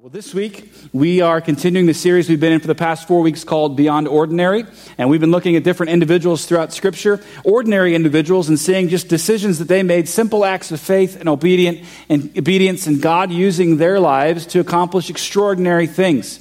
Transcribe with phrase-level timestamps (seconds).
[0.00, 3.20] Well, this week we are continuing the series we've been in for the past four
[3.20, 4.64] weeks called Beyond Ordinary.
[4.96, 9.58] And we've been looking at different individuals throughout Scripture, ordinary individuals, and seeing just decisions
[9.58, 14.46] that they made, simple acts of faith and and obedience, and God using their lives
[14.46, 16.38] to accomplish extraordinary things.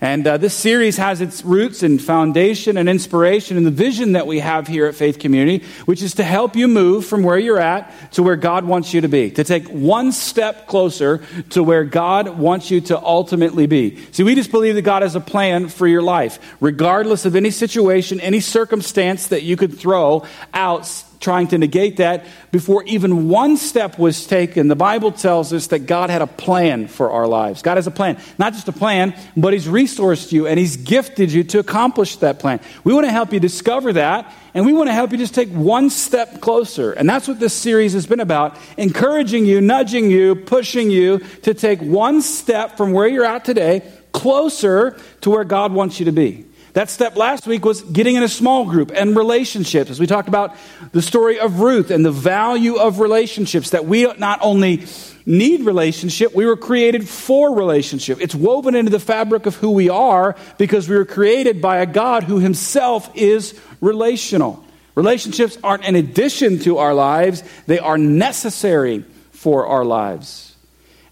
[0.00, 4.26] And uh, this series has its roots and foundation and inspiration in the vision that
[4.26, 7.60] we have here at Faith Community, which is to help you move from where you're
[7.60, 11.84] at to where God wants you to be, to take one step closer to where
[11.84, 13.98] God wants you to ultimately be.
[14.12, 17.50] See, we just believe that God has a plan for your life, regardless of any
[17.50, 20.86] situation, any circumstance that you could throw out
[21.20, 24.68] trying to negate that before even one step was taken.
[24.68, 27.62] The Bible tells us that God had a plan for our lives.
[27.62, 28.18] God has a plan.
[28.38, 32.38] Not just a plan, but He's resourced you and He's gifted you to accomplish that
[32.38, 32.60] plan.
[32.84, 35.50] We want to help you discover that, and we want to help you just take
[35.50, 36.92] one step closer.
[36.92, 41.54] And that's what this series has been about encouraging you, nudging you, pushing you to
[41.54, 43.82] take one step from where you're at today
[44.16, 46.45] closer to where God wants you to be.
[46.76, 49.90] That step last week was getting in a small group and relationships.
[49.90, 50.54] As we talked about
[50.92, 54.84] the story of Ruth and the value of relationships, that we not only
[55.24, 58.20] need relationship, we were created for relationship.
[58.20, 61.86] It's woven into the fabric of who we are because we were created by a
[61.86, 64.62] God who himself is relational.
[64.94, 70.45] Relationships aren't an addition to our lives, they are necessary for our lives.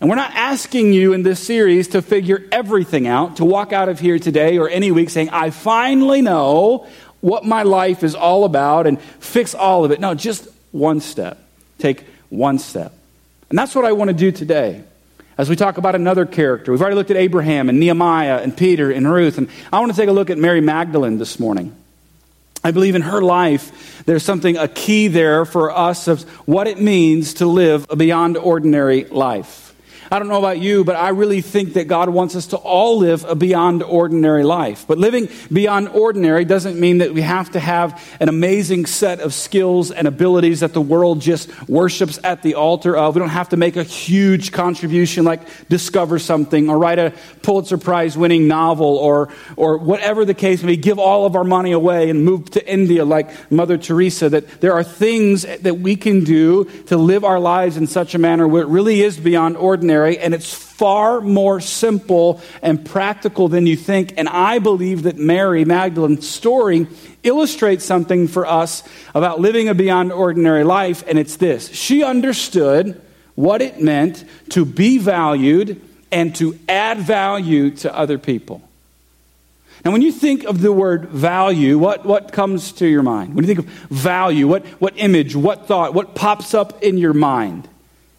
[0.05, 3.89] And we're not asking you in this series to figure everything out, to walk out
[3.89, 6.87] of here today or any week saying, I finally know
[7.23, 10.01] what my life is all about and fix all of it.
[10.01, 11.39] No, just one step.
[11.79, 12.93] Take one step.
[13.49, 14.85] And that's what I want to do today
[15.39, 16.71] as we talk about another character.
[16.71, 19.97] We've already looked at Abraham and Nehemiah and Peter and Ruth, and I want to
[19.97, 21.75] take a look at Mary Magdalene this morning.
[22.63, 26.79] I believe in her life, there's something, a key there for us of what it
[26.79, 29.64] means to live a beyond ordinary life.
[30.11, 32.99] I don't know about you, but I really think that God wants us to all
[32.99, 34.85] live a beyond ordinary life.
[34.87, 39.33] But living beyond ordinary doesn't mean that we have to have an amazing set of
[39.33, 43.15] skills and abilities that the world just worships at the altar of.
[43.15, 47.13] We don't have to make a huge contribution like discover something or write a
[47.43, 51.45] Pulitzer Prize winning novel or, or whatever the case may be, give all of our
[51.45, 54.29] money away and move to India like Mother Teresa.
[54.29, 58.19] That there are things that we can do to live our lives in such a
[58.19, 63.67] manner where it really is beyond ordinary and it's far more simple and practical than
[63.67, 64.15] you think.
[64.17, 66.87] And I believe that Mary Magdalene's story
[67.23, 68.83] illustrates something for us
[69.15, 73.01] about living a beyond ordinary life, and it's this she understood
[73.35, 75.81] what it meant to be valued
[76.13, 78.63] and to add value to other people.
[79.85, 83.35] Now, when you think of the word value, what, what comes to your mind?
[83.35, 87.13] When you think of value, what, what image, what thought, what pops up in your
[87.13, 87.69] mind?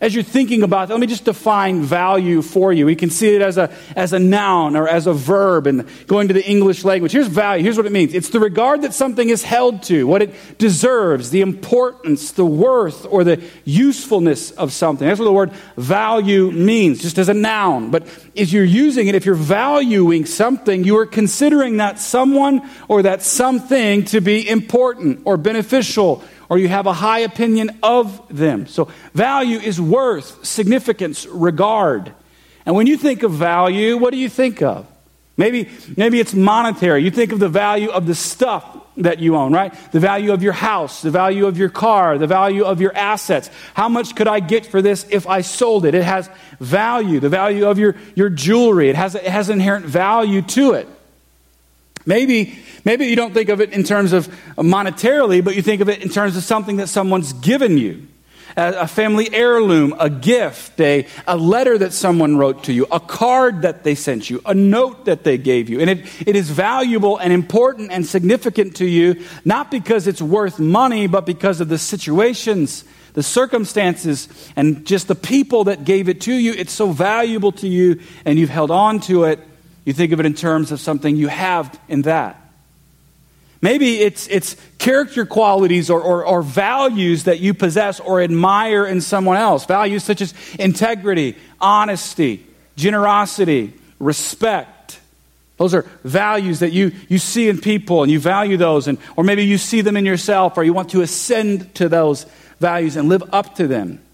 [0.06, 2.86] As you're thinking about that, let me just define value for you.
[2.86, 6.28] We can see it as a, as a noun or as a verb and going
[6.28, 7.12] to the English language.
[7.12, 7.64] Here's value.
[7.64, 8.14] Here's what it means.
[8.14, 13.08] It's the regard that something is held to, what it deserves, the importance, the worth,
[13.10, 15.08] or the usefulness of something.
[15.08, 17.90] That's what the word value means, just as a noun.
[17.90, 18.04] But
[18.36, 23.24] if you're using it, if you're valuing something, you are considering that someone or that
[23.24, 28.68] something to be important or beneficial or you have a high opinion of them.
[28.68, 32.14] So, value is worth, significance, regard.
[32.66, 34.88] And when you think of value, what do you think of?
[35.38, 37.04] Maybe, maybe it's monetary.
[37.04, 38.66] You think of the value of the stuff
[38.98, 39.74] that you own, right?
[39.92, 43.50] The value of your house, the value of your car, the value of your assets.
[43.74, 45.94] How much could I get for this if I sold it?
[45.94, 46.30] It has
[46.62, 47.20] value.
[47.20, 48.90] The value of your, your jewelry.
[48.90, 50.88] It has, it has inherent value to it.
[52.06, 54.28] Maybe, maybe you don't think of it in terms of
[54.58, 58.08] monetarily, but you think of it in terms of something that someone's given you.
[58.58, 63.64] A, family heirloom, a gift, a, a letter that someone wrote to you, a card
[63.64, 65.82] that they sent you, a note that they gave you.
[65.82, 70.58] And it, it is valuable and important and significant to you, not because it's worth
[70.58, 76.22] money, but because of the situations, the circumstances, and just the people that gave it
[76.22, 76.54] to you.
[76.54, 79.40] It's so valuable to you, and you've held on to it
[79.85, 82.41] you think of it in terms of something you have in that.
[83.61, 89.02] Maybe it's, it's character qualities or, or, or, values that you possess or admire in
[89.02, 89.66] someone else.
[89.66, 92.46] Values such as integrity, honesty,
[92.76, 94.99] generosity, respect.
[95.58, 98.88] Those are values that you, you see in people and you value those.
[98.88, 102.26] And, or maybe you see them in yourself or you want to ascend to those
[102.59, 104.04] values and live up to them.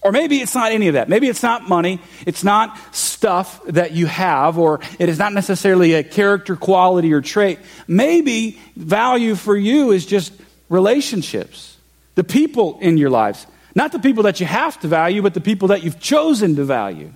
[0.00, 1.08] Or maybe it's not any of that.
[1.08, 2.00] Maybe it's not money.
[2.24, 7.20] It's not stuff that you have, or it is not necessarily a character quality or
[7.20, 7.58] trait.
[7.88, 10.32] Maybe value for you is just
[10.68, 11.76] relationships,
[12.14, 13.46] the people in your lives.
[13.74, 16.64] Not the people that you have to value, but the people that you've chosen to
[16.64, 17.12] value.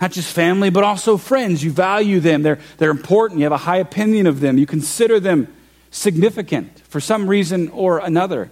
[0.00, 1.62] Not just family, but also friends.
[1.64, 2.42] You value them.
[2.42, 3.40] They're, they're important.
[3.40, 4.58] You have a high opinion of them.
[4.58, 5.48] You consider them
[5.90, 8.50] significant for some reason or another.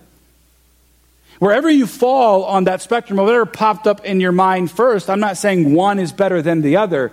[1.45, 5.37] Wherever you fall on that spectrum, whatever popped up in your mind first, I'm not
[5.37, 7.13] saying one is better than the other,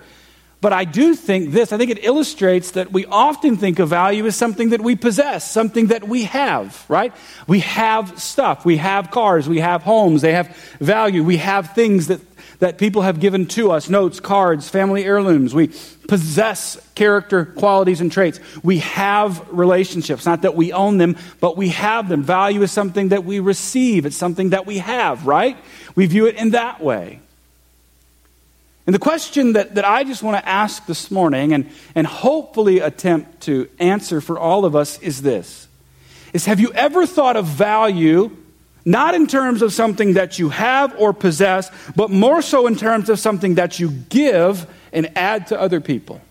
[0.62, 4.26] but I do think this, I think it illustrates that we often think of value
[4.26, 7.14] as something that we possess, something that we have, right?
[7.46, 12.08] We have stuff, we have cars, we have homes, they have value, we have things
[12.08, 12.22] that,
[12.62, 15.54] that people have given to us notes, cards, family heirlooms.
[15.54, 15.72] We
[16.08, 18.40] possess character, qualities, and traits.
[18.62, 22.22] We have relationships, not that we own them, but we have them.
[22.22, 25.58] Value is something that we receive, it's something that we have, right?
[25.96, 27.20] We view it in that way.
[28.86, 32.80] And the question that, that I just want to ask this morning and, and hopefully
[32.80, 35.68] attempt to answer for all of us is this
[36.34, 38.36] is have you ever thought of value
[38.86, 43.10] not in terms of something that you have or possess, but more so in terms
[43.10, 46.22] of something that you give and add to other people?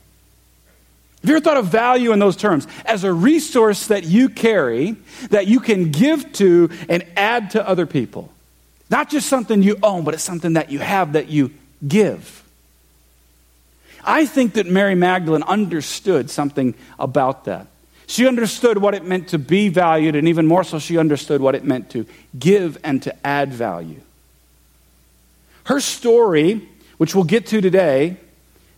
[1.20, 2.67] Have you ever thought of value in those terms?
[2.87, 4.97] As a resource that you carry,
[5.29, 8.32] that you can give to and add to other people.
[8.88, 11.52] Not just something you own, but it's something that you have that you
[11.87, 12.43] give.
[14.02, 17.67] I think that Mary Magdalene understood something about that.
[18.10, 21.54] She understood what it meant to be valued, and even more so, she understood what
[21.54, 24.00] it meant to give and to add value.
[25.66, 26.68] Her story,
[26.98, 28.16] which we'll get to today,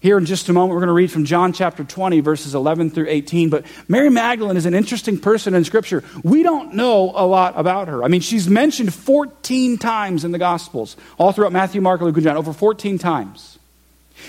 [0.00, 2.90] here in just a moment, we're going to read from John chapter 20, verses 11
[2.90, 3.48] through 18.
[3.48, 6.04] But Mary Magdalene is an interesting person in Scripture.
[6.22, 8.04] We don't know a lot about her.
[8.04, 12.24] I mean, she's mentioned 14 times in the Gospels, all throughout Matthew, Mark, Luke, and
[12.24, 13.58] John, over 14 times.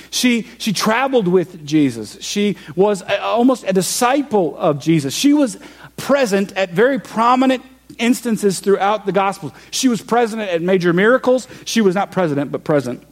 [0.09, 2.17] She, she traveled with Jesus.
[2.21, 5.13] She was a, almost a disciple of Jesus.
[5.13, 5.57] She was
[5.97, 7.63] present at very prominent
[7.97, 9.51] instances throughout the Gospels.
[9.71, 11.47] She was present at major miracles.
[11.65, 13.03] She was not president, but present.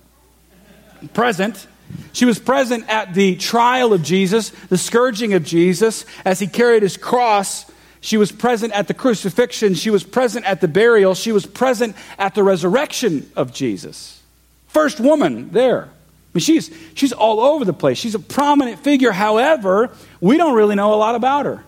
[1.14, 1.68] Present
[2.14, 6.84] she was present at the trial of Jesus, the scourging of Jesus, as he carried
[6.84, 7.66] his cross.
[8.02, 9.76] She was present at the crucifixion.
[9.76, 11.16] She was present at the burial.
[11.16, 14.22] She was present at the resurrection of Jesus.
[14.68, 15.90] First woman there.
[16.32, 17.98] I mean, she's, she's all over the place.
[17.98, 19.12] She's a prominent figure.
[19.12, 19.92] However,
[20.22, 21.62] we don't really know a lot about her.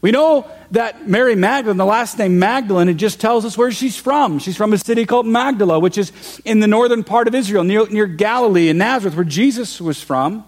[0.00, 3.96] We know that Mary Magdalene, the last name Magdalene, it just tells us where she's
[3.96, 4.38] from.
[4.38, 6.12] She's from a city called Magdala, which is
[6.44, 10.44] in the northern part of Israel, near, near Galilee and Nazareth, where Jesus was from.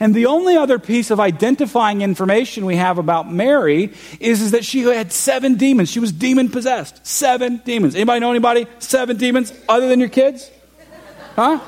[0.00, 4.64] And the only other piece of identifying information we have about Mary is, is that
[4.64, 5.90] she had seven demons.
[5.90, 7.06] She was demon possessed.
[7.06, 7.94] Seven demons.
[7.94, 8.66] Anybody know anybody?
[8.80, 10.50] Seven demons other than your kids?
[11.36, 11.60] Huh?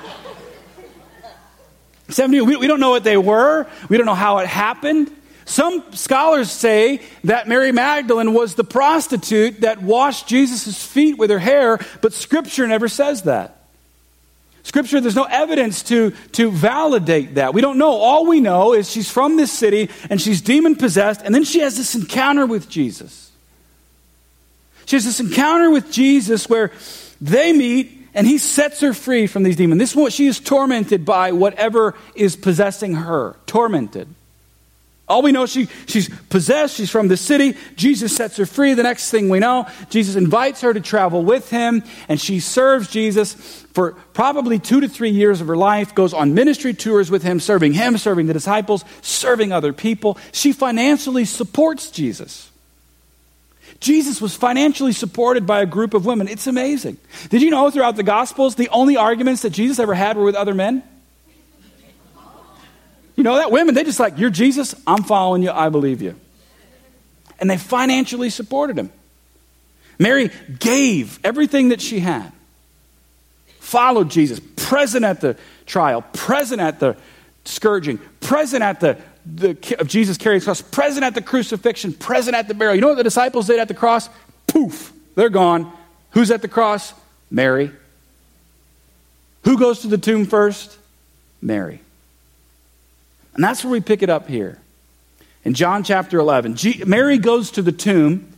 [2.13, 2.49] Seven demons.
[2.49, 3.67] We, we don't know what they were.
[3.89, 5.11] We don't know how it happened.
[5.45, 11.39] Some scholars say that Mary Magdalene was the prostitute that washed Jesus' feet with her
[11.39, 13.59] hair, but Scripture never says that.
[14.63, 17.53] Scripture, there's no evidence to, to validate that.
[17.53, 17.91] We don't know.
[17.91, 21.59] All we know is she's from this city and she's demon possessed, and then she
[21.61, 23.33] has this encounter with Jesus.
[24.87, 26.71] She has this encounter with Jesus where
[27.21, 29.79] they meet and he sets her free from these demons.
[29.79, 33.37] This is what she is tormented by, whatever is possessing her.
[33.47, 34.09] Tormented.
[35.09, 36.77] All we know, she, she's possessed.
[36.77, 37.55] She's from the city.
[37.77, 38.75] Jesus sets her free.
[38.75, 42.89] The next thing we know, Jesus invites her to travel with him, and she serves
[42.89, 43.35] Jesus
[43.75, 47.41] for probably two to three years of her life, goes on ministry tours with him,
[47.41, 50.19] serving him, serving the disciples, serving other people.
[50.31, 52.52] She financially supports Jesus.
[53.83, 56.29] Jesus was financially supported by a group of women.
[56.29, 56.99] It's amazing.
[57.31, 60.37] Did you know throughout the Gospels, the only arguments that Jesus ever had were with
[60.37, 60.85] other men?
[63.17, 63.51] You know that?
[63.51, 66.15] Women, they just like, You're Jesus, I'm following you, I believe you.
[67.41, 68.93] And they financially supported him.
[69.99, 72.33] Mary gave everything that she had,
[73.59, 75.37] followed Jesus, present at the
[75.67, 76.97] trial, present at the
[77.45, 82.37] scourging, present at the, the of Jesus carrying his cross, present at the crucifixion, present
[82.37, 82.75] at the burial.
[82.75, 84.09] You know what the disciples did at the cross?
[84.47, 85.73] Poof, they're gone.
[86.11, 86.93] Who's at the cross?
[87.31, 87.71] Mary.
[89.45, 90.77] Who goes to the tomb first?
[91.41, 91.81] Mary.
[93.35, 94.59] And that's where we pick it up here.
[95.45, 98.32] In John chapter 11, G- Mary goes to the tomb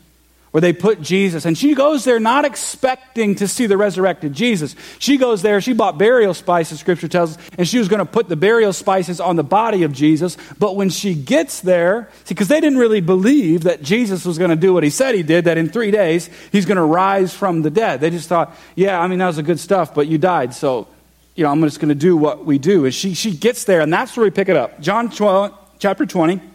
[0.54, 4.76] where they put Jesus, and she goes there not expecting to see the resurrected Jesus.
[5.00, 8.06] She goes there, she bought burial spices, scripture tells us, and she was going to
[8.06, 10.36] put the burial spices on the body of Jesus.
[10.56, 14.50] But when she gets there, see, because they didn't really believe that Jesus was going
[14.50, 17.34] to do what he said he did, that in three days he's going to rise
[17.34, 18.00] from the dead.
[18.00, 20.86] They just thought, yeah, I mean, that was a good stuff, but you died, so
[21.34, 22.84] you know, I'm just going to do what we do.
[22.84, 24.80] And she, she gets there, and that's where we pick it up.
[24.80, 26.53] John 12, chapter 20.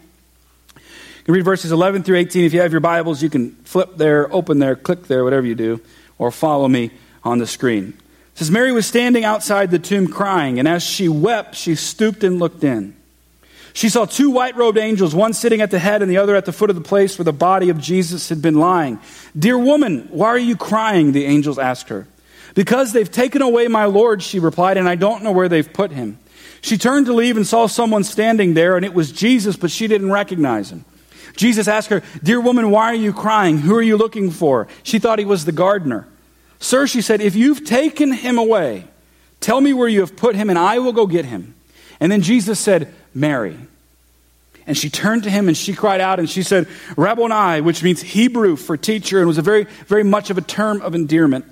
[1.29, 2.43] You read verses 11 through 18.
[2.43, 5.53] If you have your Bibles, you can flip there, open there, click there, whatever you
[5.53, 5.79] do,
[6.17, 6.89] or follow me
[7.23, 7.89] on the screen.
[7.89, 12.23] It says Mary was standing outside the tomb crying, and as she wept, she stooped
[12.23, 12.95] and looked in.
[13.73, 16.45] She saw two white robed angels, one sitting at the head and the other at
[16.45, 18.97] the foot of the place where the body of Jesus had been lying.
[19.37, 21.11] Dear woman, why are you crying?
[21.11, 22.07] The angels asked her.
[22.55, 25.91] Because they've taken away my Lord, she replied, and I don't know where they've put
[25.91, 26.17] him.
[26.61, 29.85] She turned to leave and saw someone standing there, and it was Jesus, but she
[29.85, 30.85] didn't recognize him.
[31.39, 33.59] Jesus asked her, Dear woman, why are you crying?
[33.59, 34.67] Who are you looking for?
[34.83, 36.05] She thought he was the gardener.
[36.59, 38.83] Sir, she said, if you've taken him away,
[39.39, 41.55] tell me where you have put him, and I will go get him.
[42.01, 43.57] And then Jesus said, Mary.
[44.67, 46.67] And she turned to him and she cried out and she said,
[46.97, 50.81] Rabboni, which means Hebrew for teacher, and was a very, very much of a term
[50.81, 51.45] of endearment.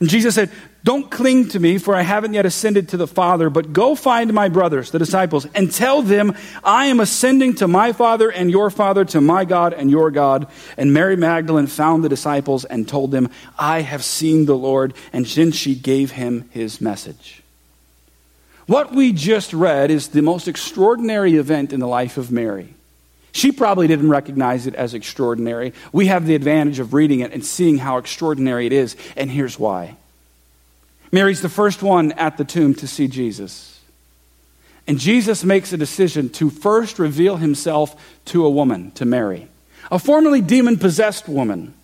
[0.00, 0.50] And Jesus said,
[0.86, 4.32] Don't cling to me, for I haven't yet ascended to the Father, but go find
[4.32, 8.70] my brothers, the disciples, and tell them, I am ascending to my Father and your
[8.70, 10.46] Father, to my God and your God.
[10.76, 14.94] And Mary Magdalene found the disciples and told them, I have seen the Lord.
[15.12, 17.42] And then she gave him his message.
[18.68, 22.74] What we just read is the most extraordinary event in the life of Mary.
[23.32, 25.72] She probably didn't recognize it as extraordinary.
[25.90, 29.58] We have the advantage of reading it and seeing how extraordinary it is, and here's
[29.58, 29.96] why.
[31.12, 33.80] Mary's the first one at the tomb to see Jesus.
[34.86, 39.48] And Jesus makes a decision to first reveal himself to a woman, to Mary,
[39.90, 41.74] a formerly demon possessed woman.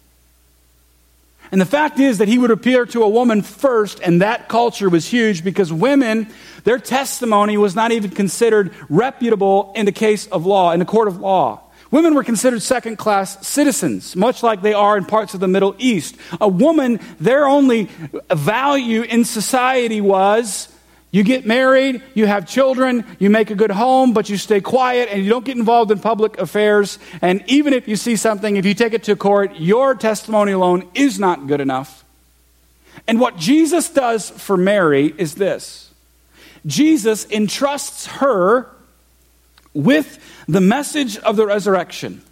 [1.50, 4.88] And the fact is that he would appear to a woman first, and that culture
[4.88, 6.28] was huge because women,
[6.64, 11.08] their testimony was not even considered reputable in the case of law, in the court
[11.08, 11.60] of law.
[11.92, 15.76] Women were considered second class citizens, much like they are in parts of the Middle
[15.78, 16.16] East.
[16.40, 17.90] A woman, their only
[18.30, 20.68] value in society was
[21.10, 25.10] you get married, you have children, you make a good home, but you stay quiet
[25.12, 26.98] and you don't get involved in public affairs.
[27.20, 30.88] And even if you see something, if you take it to court, your testimony alone
[30.94, 32.06] is not good enough.
[33.06, 35.92] And what Jesus does for Mary is this
[36.64, 38.70] Jesus entrusts her
[39.74, 42.22] with the message of the resurrection.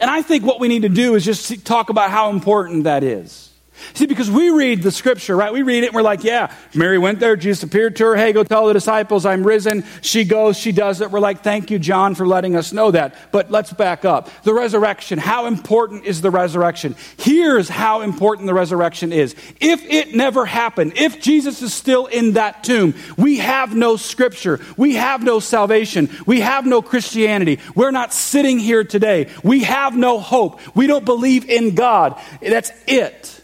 [0.00, 3.04] And I think what we need to do is just talk about how important that
[3.04, 3.50] is.
[3.94, 5.52] See, because we read the scripture, right?
[5.52, 8.16] We read it and we're like, yeah, Mary went there, Jesus appeared to her.
[8.16, 9.84] Hey, go tell the disciples I'm risen.
[10.00, 11.10] She goes, she does it.
[11.10, 13.16] We're like, thank you, John, for letting us know that.
[13.32, 14.30] But let's back up.
[14.42, 16.96] The resurrection, how important is the resurrection?
[17.18, 19.34] Here's how important the resurrection is.
[19.60, 24.60] If it never happened, if Jesus is still in that tomb, we have no scripture.
[24.76, 26.10] We have no salvation.
[26.26, 27.58] We have no Christianity.
[27.74, 29.28] We're not sitting here today.
[29.42, 30.60] We have no hope.
[30.76, 32.18] We don't believe in God.
[32.40, 33.43] That's it.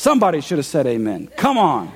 [0.00, 1.28] Somebody should have said amen.
[1.36, 1.92] Come on.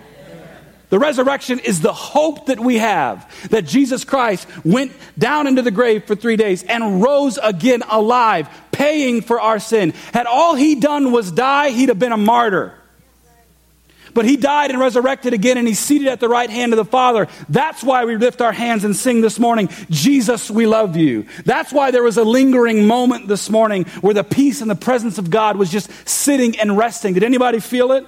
[0.91, 5.71] The resurrection is the hope that we have that Jesus Christ went down into the
[5.71, 9.95] grave for three days and rose again alive, paying for our sin.
[10.13, 12.75] Had all he done was die, he'd have been a martyr.
[14.15, 16.85] But he died and resurrected again, and he's seated at the right hand of the
[16.85, 17.27] Father.
[17.49, 21.27] That's why we lift our hands and sing this morning, Jesus, we love you.
[21.45, 25.19] That's why there was a lingering moment this morning where the peace and the presence
[25.19, 27.15] of God was just sitting and resting.
[27.15, 28.07] Did anybody feel it?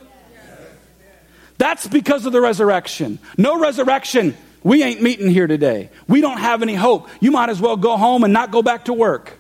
[1.58, 3.18] That's because of the resurrection.
[3.36, 5.90] No resurrection, we ain't meeting here today.
[6.06, 7.08] We don't have any hope.
[7.18, 9.32] You might as well go home and not go back to work.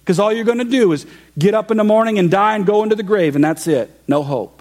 [0.00, 1.06] Because all you're going to do is
[1.38, 3.90] get up in the morning and die and go into the grave, and that's it.
[4.08, 4.57] No hope.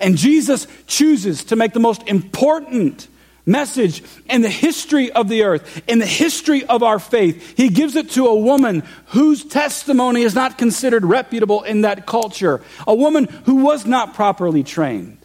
[0.00, 3.08] And Jesus chooses to make the most important
[3.46, 7.56] message in the history of the earth, in the history of our faith.
[7.56, 12.60] He gives it to a woman whose testimony is not considered reputable in that culture,
[12.86, 15.18] a woman who was not properly trained.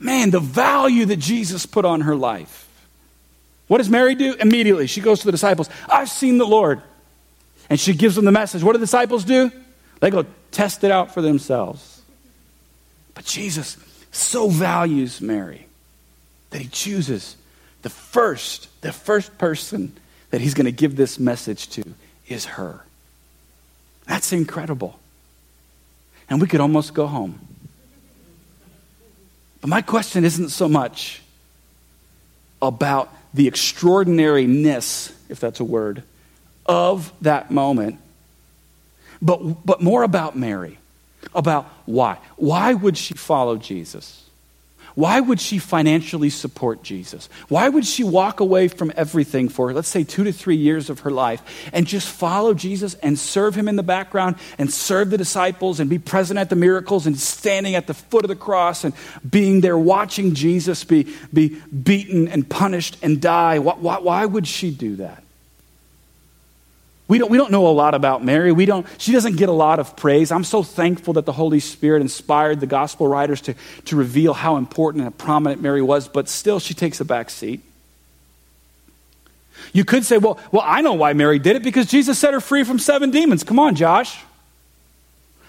[0.00, 2.66] Man, the value that Jesus put on her life.
[3.66, 4.34] What does Mary do?
[4.34, 5.68] Immediately, she goes to the disciples.
[5.88, 6.80] I've seen the Lord.
[7.68, 8.62] And she gives them the message.
[8.62, 9.52] What do the disciples do?
[10.00, 11.97] They go test it out for themselves.
[13.18, 13.76] But Jesus
[14.12, 15.66] so values Mary
[16.50, 17.34] that he chooses
[17.82, 19.92] the first, the first person
[20.30, 21.82] that he's going to give this message to
[22.28, 22.80] is her.
[24.06, 25.00] That's incredible.
[26.30, 27.40] And we could almost go home.
[29.62, 31.20] But my question isn't so much
[32.62, 36.04] about the extraordinariness, if that's a word,
[36.66, 37.98] of that moment,
[39.20, 40.77] but, but more about Mary
[41.34, 42.18] about why.
[42.36, 44.28] Why would she follow Jesus?
[44.98, 47.28] Why would she financially support Jesus?
[47.46, 50.98] Why would she walk away from everything for, let's say, two to three years of
[51.00, 55.16] her life and just follow Jesus and serve him in the background and serve the
[55.16, 58.82] disciples and be present at the miracles and standing at the foot of the cross
[58.82, 58.92] and
[59.30, 63.60] being there watching Jesus be, be beaten and punished and die?
[63.60, 65.22] Why, why, why would she do that?
[67.08, 68.52] We don't, we don't know a lot about Mary.
[68.52, 70.30] We don't, she doesn't get a lot of praise.
[70.30, 73.54] I'm so thankful that the Holy Spirit inspired the gospel writers to,
[73.86, 77.62] to reveal how important and prominent Mary was, but still she takes a back seat.
[79.72, 82.40] You could say, well, well, I know why Mary did it because Jesus set her
[82.40, 83.42] free from seven demons.
[83.42, 84.22] Come on, Josh.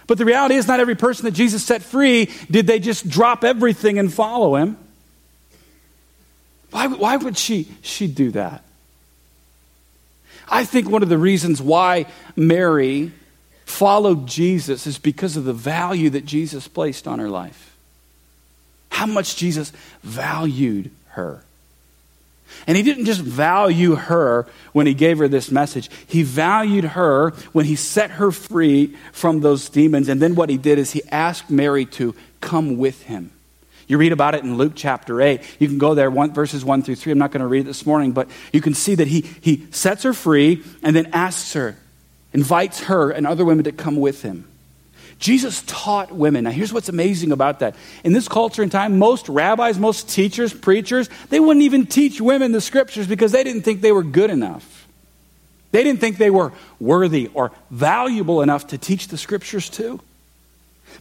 [0.08, 3.44] But the reality is, not every person that Jesus set free did they just drop
[3.44, 4.78] everything and follow him.
[6.72, 8.64] Why, why would she, she do that?
[10.50, 13.12] I think one of the reasons why Mary
[13.66, 17.78] followed Jesus is because of the value that Jesus placed on her life.
[18.90, 19.72] How much Jesus
[20.04, 21.44] valued her.
[22.68, 25.90] And he didn't just value her when he gave her this message.
[26.08, 30.10] He valued her when he set her free from those demons.
[30.10, 33.32] And then what he did is he asked Mary to come with him.
[33.90, 35.42] You read about it in Luke chapter 8.
[35.58, 37.12] You can go there, one, verses 1 through 3.
[37.12, 39.66] I'm not going to read it this morning, but you can see that he, he
[39.72, 41.76] sets her free and then asks her,
[42.32, 44.48] invites her and other women to come with him.
[45.18, 46.44] Jesus taught women.
[46.44, 47.76] Now, here's what's amazing about that.
[48.04, 52.52] In this culture and time, most rabbis, most teachers, preachers, they wouldn't even teach women
[52.52, 54.88] the scriptures because they didn't think they were good enough.
[55.72, 60.00] They didn't think they were worthy or valuable enough to teach the scriptures too.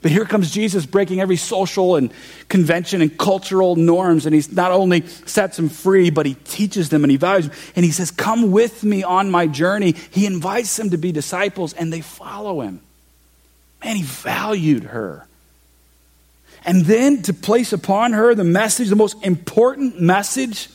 [0.01, 2.13] But here comes Jesus breaking every social and
[2.49, 4.27] convention and cultural norms.
[4.27, 7.57] And he's not only sets them free, but he teaches them and he values them.
[7.77, 9.95] And he says, Come with me on my journey.
[10.11, 12.81] He invites them to be disciples and they follow him.
[13.85, 15.27] Man, he valued her.
[16.65, 20.69] And then to place upon her the message, the most important message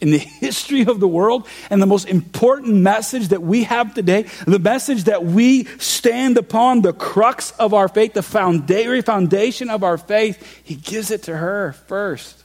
[0.00, 4.26] in the history of the world and the most important message that we have today,
[4.46, 9.98] the message that we stand upon, the crux of our faith, the foundation of our
[9.98, 12.44] faith, he gives it to her first.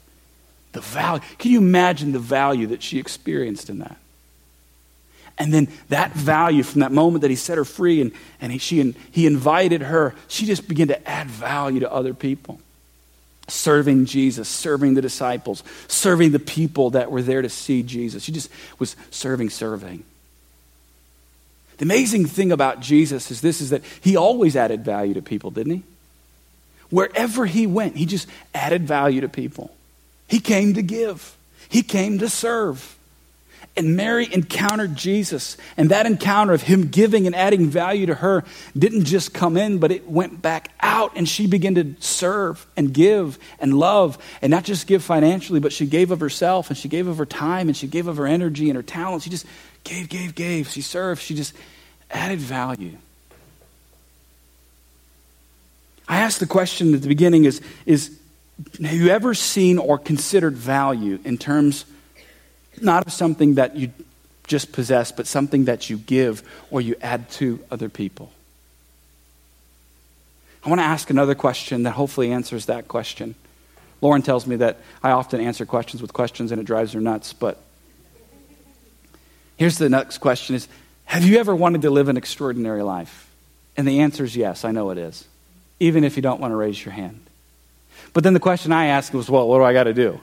[0.73, 1.21] The value.
[1.37, 3.97] Can you imagine the value that she experienced in that?
[5.37, 8.57] And then that value from that moment that he set her free and, and he,
[8.57, 12.59] she, he invited her, she just began to add value to other people
[13.47, 18.23] serving Jesus, serving the disciples, serving the people that were there to see Jesus.
[18.23, 20.03] She just was serving, serving.
[21.77, 25.51] The amazing thing about Jesus is this is that he always added value to people,
[25.51, 25.83] didn't he?
[26.89, 29.75] Wherever he went, he just added value to people.
[30.27, 31.35] He came to give.
[31.67, 32.95] He came to serve.
[33.75, 35.57] And Mary encountered Jesus.
[35.77, 38.43] And that encounter of him giving and adding value to her
[38.77, 41.13] didn't just come in, but it went back out.
[41.15, 44.19] And she began to serve and give and love.
[44.43, 47.25] And not just give financially, but she gave of herself and she gave of her
[47.25, 49.23] time and she gave of her energy and her talent.
[49.23, 49.47] She just
[49.83, 50.69] gave, gave, gave.
[50.69, 51.21] She served.
[51.23, 51.55] She just
[52.11, 52.97] added value.
[56.07, 58.19] I asked the question at the beginning is, is
[58.83, 61.85] have you ever seen or considered value in terms
[62.81, 63.91] not of something that you
[64.47, 68.31] just possess, but something that you give or you add to other people.
[70.65, 73.35] I want to ask another question that hopefully answers that question.
[74.01, 77.33] Lauren tells me that I often answer questions with questions and it drives her nuts,
[77.33, 77.61] but
[79.57, 80.67] here's the next question is
[81.05, 83.29] have you ever wanted to live an extraordinary life?
[83.75, 85.25] And the answer is yes, I know it is.
[85.79, 87.25] Even if you don't want to raise your hand.
[88.13, 90.19] But then the question I asked was, well, what do I got to do?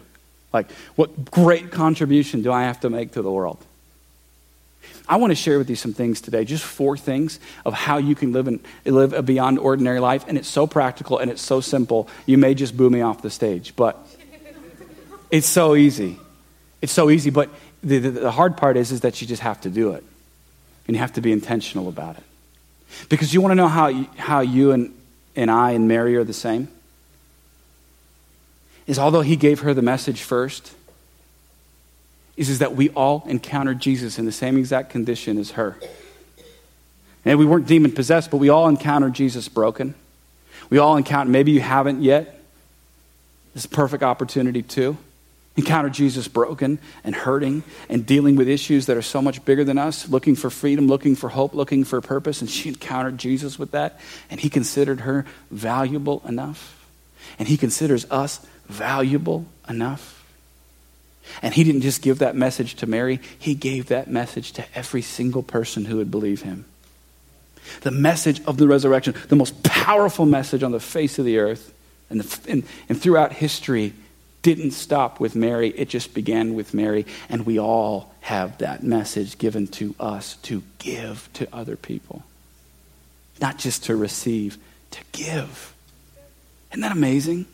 [0.53, 3.65] Like, what great contribution do I have to make to the world?
[5.09, 8.15] I want to share with you some things today, just four things of how you
[8.15, 10.25] can live, and live a beyond ordinary life.
[10.29, 12.09] And it's so practical and it's so simple.
[12.27, 13.99] You may just boo me off the stage, but
[15.31, 16.17] it's so easy.
[16.81, 17.31] It's so easy.
[17.31, 17.51] But
[17.83, 20.05] the, the, the hard part is, is that you just have to do it.
[20.87, 22.25] And you have to be intentional about it.
[23.09, 24.95] Because you want to know how, you, how you and,
[25.37, 26.69] and I and Mary are the same?
[28.87, 30.75] Is although he gave her the message first,
[32.37, 35.77] is, is that we all encountered Jesus in the same exact condition as her.
[37.25, 39.95] And we weren't demon possessed, but we all encountered Jesus broken.
[40.71, 42.41] We all encountered, maybe you haven't yet.
[43.55, 44.97] This is a perfect opportunity to
[45.57, 49.79] Encounter Jesus broken and hurting and dealing with issues that are so much bigger than
[49.79, 52.41] us, looking for freedom, looking for hope, looking for purpose.
[52.41, 56.87] And she encountered Jesus with that, and he considered her valuable enough.
[57.39, 60.17] And he considers us valuable enough?
[61.43, 65.03] And he didn't just give that message to Mary, he gave that message to every
[65.03, 66.65] single person who would believe him.
[67.83, 71.73] The message of the resurrection, the most powerful message on the face of the earth
[72.09, 73.93] and, the, and, and throughout history,
[74.43, 75.69] didn't stop with Mary.
[75.69, 77.07] It just began with Mary.
[77.29, 82.23] And we all have that message given to us to give to other people.
[83.41, 84.59] Not just to receive,
[84.93, 85.75] to give.
[86.71, 87.47] Isn't that amazing?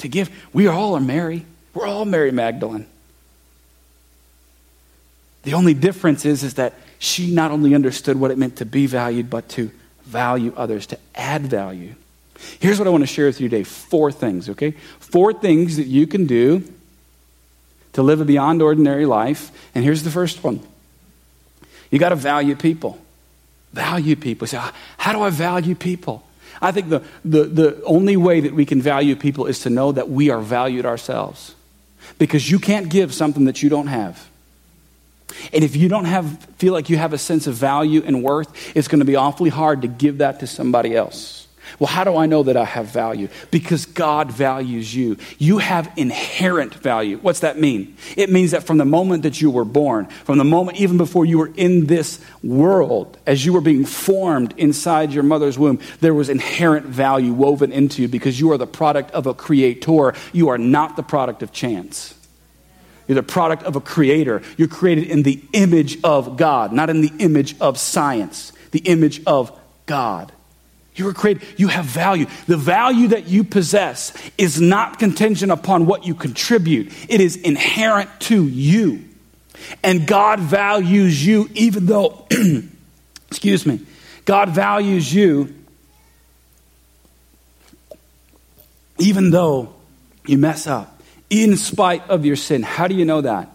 [0.00, 0.30] To give.
[0.52, 1.46] We all are Mary.
[1.72, 2.86] We're all Mary Magdalene.
[5.42, 8.86] The only difference is, is that she not only understood what it meant to be
[8.86, 9.70] valued, but to
[10.04, 11.94] value others, to add value.
[12.58, 14.72] Here's what I want to share with you today four things, okay?
[14.98, 16.62] Four things that you can do
[17.92, 19.50] to live a beyond ordinary life.
[19.74, 20.60] And here's the first one
[21.90, 22.98] you got to value people.
[23.72, 24.46] Value people.
[24.46, 24.60] Say,
[24.96, 26.24] how do I value people?
[26.60, 29.92] I think the, the, the only way that we can value people is to know
[29.92, 31.54] that we are valued ourselves.
[32.18, 34.28] Because you can't give something that you don't have.
[35.52, 38.76] And if you don't have, feel like you have a sense of value and worth,
[38.76, 41.39] it's going to be awfully hard to give that to somebody else.
[41.78, 43.28] Well, how do I know that I have value?
[43.50, 45.16] Because God values you.
[45.38, 47.18] You have inherent value.
[47.18, 47.96] What's that mean?
[48.16, 51.24] It means that from the moment that you were born, from the moment even before
[51.24, 56.14] you were in this world, as you were being formed inside your mother's womb, there
[56.14, 60.14] was inherent value woven into you because you are the product of a creator.
[60.32, 62.14] You are not the product of chance.
[63.10, 64.40] You're the product of a creator.
[64.56, 69.22] You're created in the image of God, not in the image of science, the image
[69.26, 69.50] of
[69.86, 70.30] God.
[70.94, 72.26] You were created, you have value.
[72.46, 78.10] The value that you possess is not contingent upon what you contribute, it is inherent
[78.22, 79.04] to you.
[79.82, 82.26] And God values you even though,
[83.28, 83.80] excuse me,
[84.24, 85.54] God values you
[89.00, 89.72] even though
[90.26, 92.62] you mess up, in spite of your sin.
[92.62, 93.50] How do you know that?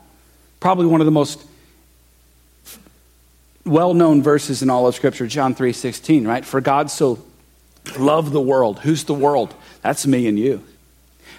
[0.60, 1.46] Probably one of the most
[3.66, 6.46] well-known verses in all of scripture john 3.16 right?
[6.46, 7.20] For god so
[7.98, 8.80] loved the world.
[8.80, 9.54] Who's the world?
[9.82, 10.64] That's me and you.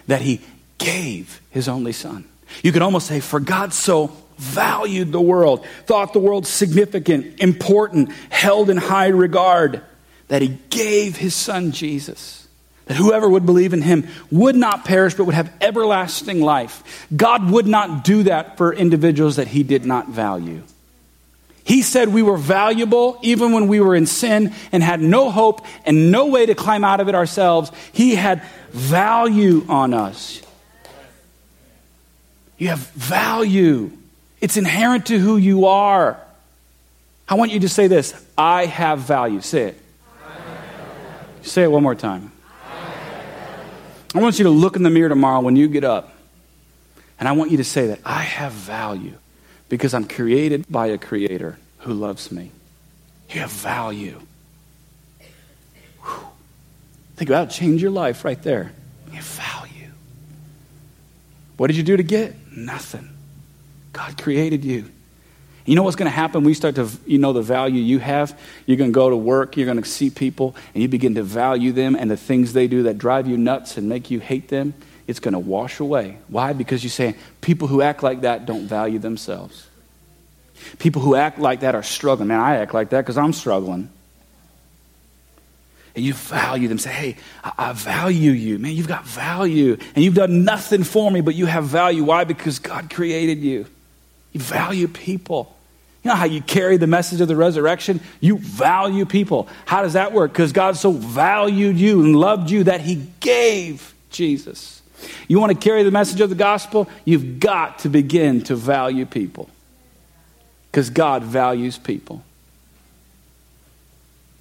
[0.06, 0.40] That he
[0.78, 2.26] gave his only son.
[2.62, 5.66] You could almost say for god so valued the world.
[5.86, 9.82] Thought the world significant important held in high regard.
[10.28, 12.46] That he gave his son jesus.
[12.86, 17.06] That whoever would believe in him would not perish but would have everlasting life.
[17.14, 20.62] God would not do that for individuals that he did not value
[21.66, 25.66] he said we were valuable even when we were in sin and had no hope
[25.84, 27.72] and no way to climb out of it ourselves.
[27.92, 30.40] He had value on us.
[32.56, 33.90] You have value,
[34.40, 36.20] it's inherent to who you are.
[37.28, 39.40] I want you to say this I have value.
[39.40, 39.80] Say it.
[41.42, 42.30] Say it one more time.
[44.14, 46.14] I want you to look in the mirror tomorrow when you get up,
[47.18, 49.18] and I want you to say that I have value
[49.68, 52.50] because I'm created by a creator who loves me.
[53.30, 54.20] You have value.
[56.04, 56.26] Whew.
[57.16, 58.72] Think about it, change your life right there.
[59.08, 59.90] You have value.
[61.56, 62.34] What did you do to get?
[62.54, 63.08] Nothing.
[63.92, 64.90] God created you.
[65.64, 67.98] You know what's going to happen when you start to you know the value you
[67.98, 68.38] have?
[68.66, 71.24] You're going to go to work, you're going to see people, and you begin to
[71.24, 74.48] value them and the things they do that drive you nuts and make you hate
[74.48, 74.74] them
[75.06, 76.18] it's going to wash away.
[76.28, 76.52] Why?
[76.52, 79.68] Because you say people who act like that don't value themselves.
[80.78, 82.28] People who act like that are struggling.
[82.28, 83.90] Man, I act like that because I'm struggling.
[85.94, 86.78] And you value them.
[86.78, 88.58] Say, hey, I, I value you.
[88.58, 89.76] Man, you've got value.
[89.94, 92.04] And you've done nothing for me, but you have value.
[92.04, 92.24] Why?
[92.24, 93.66] Because God created you.
[94.32, 95.56] You value people.
[96.02, 98.00] You know how you carry the message of the resurrection?
[98.20, 99.48] You value people.
[99.64, 100.32] How does that work?
[100.32, 104.75] Because God so valued you and loved you that He gave Jesus.
[105.28, 106.88] You want to carry the message of the gospel?
[107.04, 109.50] You've got to begin to value people.
[110.70, 112.22] Because God values people.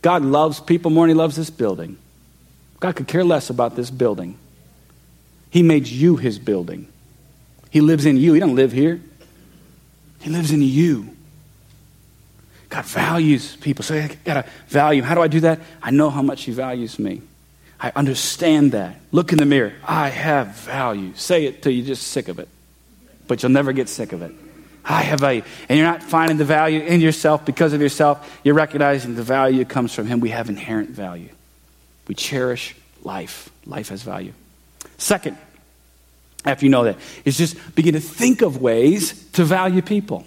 [0.01, 1.97] God loves people more than He loves this building.
[2.79, 4.37] God could care less about this building.
[5.49, 6.87] He made you His building.
[7.71, 8.33] He lives in you.
[8.33, 9.01] He doesn't live here.
[10.19, 11.15] He lives in you.
[12.69, 13.83] God values people.
[13.83, 15.01] So I got to value.
[15.01, 15.59] How do I do that?
[15.81, 17.21] I know how much He values me.
[17.79, 18.95] I understand that.
[19.11, 19.73] Look in the mirror.
[19.83, 21.13] I have value.
[21.15, 22.47] Say it till you're just sick of it.
[23.27, 24.31] But you'll never get sick of it.
[24.83, 25.43] I have value.
[25.67, 28.39] And you're not finding the value in yourself because of yourself.
[28.43, 30.19] You're recognizing the value comes from Him.
[30.19, 31.29] We have inherent value.
[32.07, 33.49] We cherish life.
[33.65, 34.33] Life has value.
[34.97, 35.37] Second,
[36.45, 40.25] after you know that, is just begin to think of ways to value people.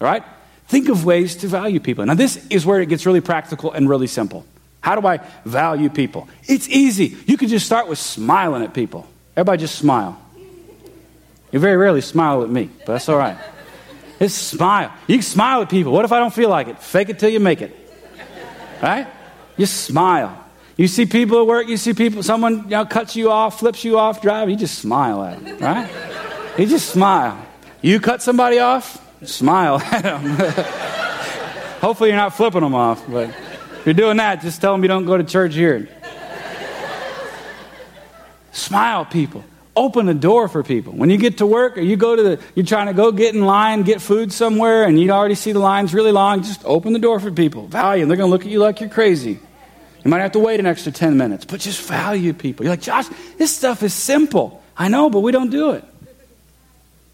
[0.00, 0.24] All right?
[0.66, 2.04] Think of ways to value people.
[2.06, 4.46] Now, this is where it gets really practical and really simple.
[4.84, 6.28] How do I value people?
[6.46, 7.16] It's easy.
[7.24, 9.08] You can just start with smiling at people.
[9.34, 10.20] Everybody just smile.
[11.50, 13.38] You very rarely smile at me, but that's all right.
[14.18, 14.92] Just smile.
[15.06, 15.90] You can smile at people.
[15.90, 16.82] What if I don't feel like it?
[16.82, 17.74] Fake it till you make it.
[18.82, 19.06] Right?
[19.56, 20.38] You smile.
[20.76, 23.84] You see people at work, you see people, someone you know, cuts you off, flips
[23.84, 26.58] you off, driving, you just smile at them, right?
[26.58, 27.42] You just smile.
[27.80, 30.24] You cut somebody off, smile at them.
[31.80, 33.34] Hopefully you're not flipping them off, but
[33.84, 35.90] if you're doing that, just tell them you don't go to church here.
[38.50, 39.44] Smile, people.
[39.76, 40.94] Open the door for people.
[40.94, 43.34] When you get to work or you go to the, you're trying to go get
[43.34, 46.94] in line, get food somewhere, and you already see the lines really long, just open
[46.94, 47.66] the door for people.
[47.66, 48.00] Value.
[48.00, 48.08] them.
[48.08, 49.38] They're going to look at you like you're crazy.
[50.02, 52.64] You might have to wait an extra 10 minutes, but just value people.
[52.64, 53.04] You're like, Josh,
[53.36, 54.64] this stuff is simple.
[54.78, 55.84] I know, but we don't do it.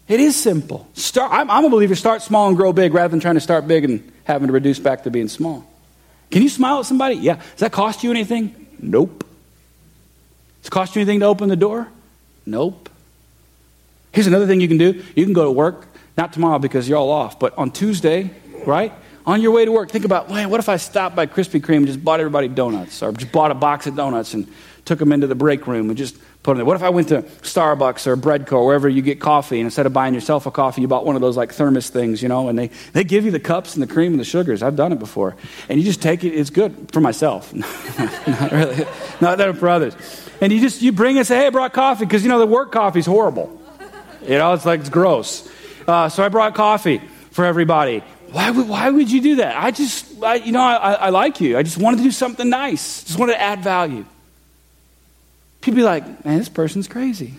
[0.07, 0.87] It is simple.
[0.93, 3.67] Start, I'm, I'm a believer, start small and grow big rather than trying to start
[3.67, 5.67] big and having to reduce back to being small.
[6.31, 7.15] Can you smile at somebody?
[7.15, 7.35] Yeah.
[7.35, 8.67] Does that cost you anything?
[8.79, 9.25] Nope.
[10.61, 11.87] Does it cost you anything to open the door?
[12.45, 12.89] Nope.
[14.11, 15.03] Here's another thing you can do.
[15.15, 18.31] You can go to work, not tomorrow because you're all off, but on Tuesday,
[18.65, 18.93] right?
[19.25, 21.77] On your way to work, think about, man, what if I stopped by Krispy Kreme
[21.77, 24.47] and just bought everybody donuts or just bought a box of donuts and
[24.83, 26.65] took them into the break room and just put them there?
[26.65, 29.85] What if I went to Starbucks or Breadco or wherever you get coffee and instead
[29.85, 32.49] of buying yourself a coffee, you bought one of those like thermos things, you know,
[32.49, 34.63] and they, they give you the cups and the cream and the sugars.
[34.63, 35.35] I've done it before.
[35.69, 36.29] And you just take it.
[36.29, 37.53] It's good for myself.
[38.27, 38.85] not really.
[39.19, 39.95] Not that for others.
[40.41, 42.47] And you just, you bring and say, hey, I brought coffee because, you know, the
[42.47, 43.59] work coffee's horrible.
[44.23, 45.49] You know, it's like, it's gross.
[45.87, 47.01] Uh, so I brought coffee
[47.31, 48.03] for everybody.
[48.31, 49.61] Why would, why would you do that?
[49.61, 51.57] I just, I, you know, I, I like you.
[51.57, 53.03] I just wanted to do something nice.
[53.03, 54.05] Just wanted to add value.
[55.61, 57.35] People be like, man, this person's crazy.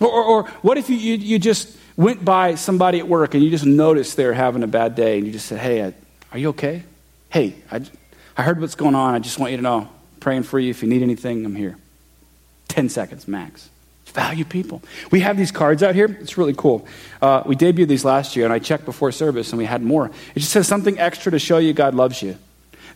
[0.00, 3.42] Or, or, or what if you, you, you, just went by somebody at work and
[3.42, 5.92] you just noticed they're having a bad day and you just said, hey, uh,
[6.32, 6.82] are you okay?
[7.30, 7.80] Hey, I,
[8.36, 9.14] I heard what's going on.
[9.14, 9.88] I just want you to know.
[10.20, 10.70] Praying for you.
[10.70, 11.76] If you need anything, I'm here.
[12.68, 13.70] 10 seconds max.
[14.06, 14.82] Value people.
[15.10, 16.06] We have these cards out here.
[16.20, 16.86] It's really cool.
[17.22, 20.10] Uh, we debuted these last year, and I checked before service, and we had more.
[20.34, 22.36] It just says something extra to show you God loves you.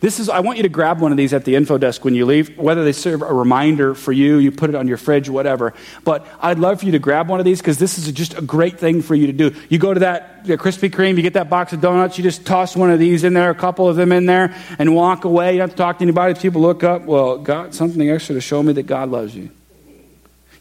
[0.01, 2.15] This is, I want you to grab one of these at the info desk when
[2.15, 5.29] you leave, whether they serve a reminder for you, you put it on your fridge,
[5.29, 5.75] whatever.
[6.05, 8.41] But I'd love for you to grab one of these because this is just a
[8.41, 9.55] great thing for you to do.
[9.69, 12.75] You go to that Krispy Kreme, you get that box of donuts, you just toss
[12.75, 15.53] one of these in there, a couple of them in there, and walk away.
[15.53, 16.33] You don't have to talk to anybody.
[16.33, 19.51] People look up, well, got something extra to show me that God loves you.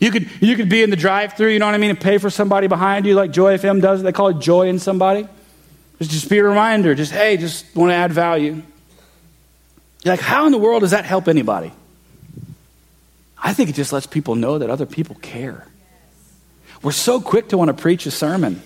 [0.02, 2.00] You could, you could be in the drive through, you know what I mean, and
[2.00, 4.04] pay for somebody behind you like Joy FM does.
[4.04, 5.28] They call it joy in somebody.
[6.00, 6.94] Just, just be a reminder.
[6.94, 8.64] Just, hey, just want to add value.
[10.04, 11.72] You're like, how in the world does that help anybody?
[13.38, 15.66] I think it just lets people know that other people care.
[16.82, 18.62] We're so quick to want to preach a sermon.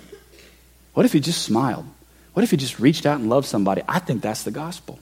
[0.94, 1.86] What if you just smiled?
[2.34, 3.82] What if you just reached out and loved somebody?
[3.88, 5.00] I think that's the gospel.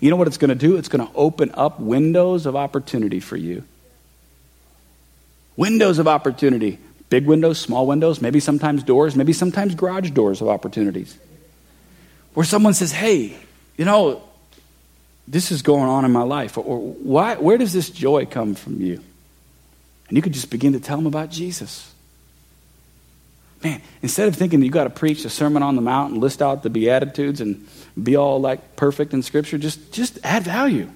[0.00, 0.76] You know what it's going to do?
[0.76, 3.64] It's going to open up windows of opportunity for you.
[5.56, 6.78] Windows of opportunity.
[7.08, 11.16] Big windows, small windows, maybe sometimes doors, maybe sometimes garage doors of opportunities.
[12.34, 13.36] Where someone says, hey,
[13.76, 14.22] you know,
[15.30, 16.56] this is going on in my life?
[16.56, 19.02] Or why, where does this joy come from you?
[20.08, 21.92] And you could just begin to tell them about Jesus.
[23.62, 26.20] Man, instead of thinking that you got to preach a sermon on the mount and
[26.20, 27.66] list out the Beatitudes and
[28.00, 30.90] be all like perfect in Scripture, just, just add value.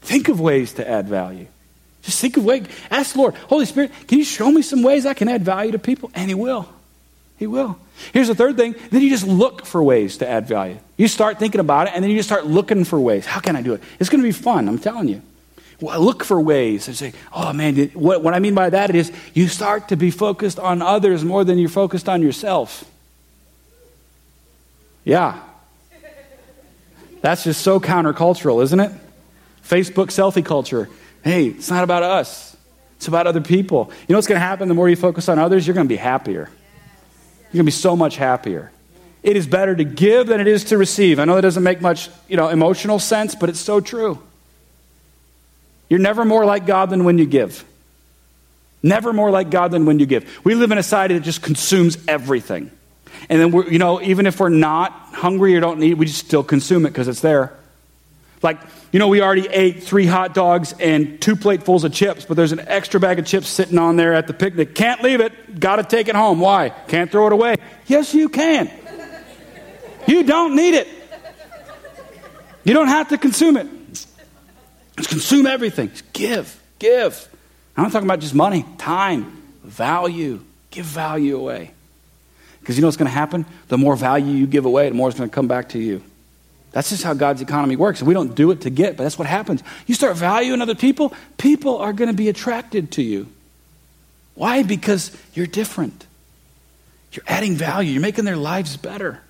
[0.00, 1.46] Think of ways to add value.
[2.02, 2.66] Just think of ways.
[2.90, 5.72] Ask the Lord, Holy Spirit, can you show me some ways I can add value
[5.72, 6.10] to people?
[6.14, 6.68] And He will.
[7.36, 7.78] He will.
[8.12, 8.74] Here's the third thing.
[8.90, 10.78] Then you just look for ways to add value.
[10.96, 13.26] You start thinking about it, and then you just start looking for ways.
[13.26, 13.82] How can I do it?
[13.98, 15.22] It's going to be fun, I'm telling you.
[15.80, 19.12] Well, look for ways and say, oh man, what, what I mean by that is
[19.34, 22.84] you start to be focused on others more than you're focused on yourself.
[25.04, 25.40] Yeah.
[27.20, 28.92] That's just so countercultural, isn't it?
[29.66, 30.88] Facebook selfie culture.
[31.22, 32.56] Hey, it's not about us,
[32.96, 33.90] it's about other people.
[34.06, 35.66] You know what's going to happen the more you focus on others?
[35.66, 36.50] You're going to be happier.
[37.54, 38.72] You're going to be so much happier.
[39.22, 41.20] It is better to give than it is to receive.
[41.20, 44.20] I know that doesn't make much, you know, emotional sense, but it's so true.
[45.88, 47.64] You're never more like God than when you give.
[48.82, 50.28] Never more like God than when you give.
[50.42, 52.72] We live in a society that just consumes everything.
[53.28, 56.26] And then we're, you know, even if we're not hungry or don't need, we just
[56.26, 57.56] still consume it because it's there.
[58.44, 58.60] Like,
[58.92, 62.52] you know, we already ate three hot dogs and two platefuls of chips, but there's
[62.52, 64.74] an extra bag of chips sitting on there at the picnic.
[64.74, 65.58] Can't leave it.
[65.58, 66.40] Got to take it home.
[66.40, 66.68] Why?
[66.68, 67.56] Can't throw it away.
[67.86, 68.70] Yes, you can.
[70.06, 70.86] You don't need it.
[72.64, 73.66] You don't have to consume it.
[74.98, 75.88] Just consume everything.
[75.88, 77.28] Just give, give.
[77.78, 80.44] I'm not talking about just money, time, value.
[80.70, 81.72] Give value away.
[82.60, 83.46] Because you know what's going to happen?
[83.68, 86.02] The more value you give away, the more it's going to come back to you.
[86.74, 88.02] That's just how God's economy works.
[88.02, 89.62] We don't do it to get, but that's what happens.
[89.86, 93.28] You start valuing other people, people are going to be attracted to you.
[94.34, 94.64] Why?
[94.64, 96.04] Because you're different.
[97.12, 99.20] You're adding value, you're making their lives better.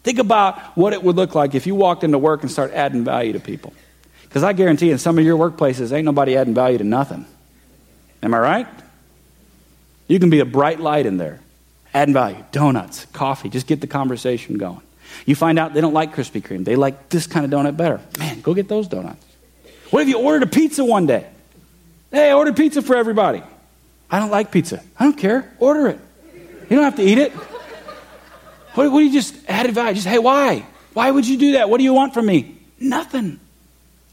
[0.00, 3.04] Think about what it would look like if you walked into work and start adding
[3.04, 3.74] value to people.
[4.22, 7.26] Because I guarantee in some of your workplaces, ain't nobody adding value to nothing.
[8.22, 8.66] Am I right?
[10.08, 11.40] You can be a bright light in there,
[11.92, 12.42] adding value.
[12.52, 14.80] Donuts, coffee, just get the conversation going.
[15.26, 16.64] You find out they don't like Krispy Kreme.
[16.64, 18.00] They like this kind of donut better.
[18.18, 19.24] Man, go get those donuts.
[19.90, 21.26] What if you ordered a pizza one day?
[22.10, 23.42] Hey, I ordered pizza for everybody.
[24.10, 24.82] I don't like pizza.
[24.98, 25.52] I don't care.
[25.58, 26.00] Order it.
[26.68, 27.32] You don't have to eat it.
[28.74, 29.94] What, what do you just add value?
[29.94, 30.66] Just, hey, why?
[30.92, 31.68] Why would you do that?
[31.70, 32.56] What do you want from me?
[32.78, 33.40] Nothing.